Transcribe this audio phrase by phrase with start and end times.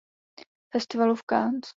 [0.73, 1.69] Festivalu v Cannes.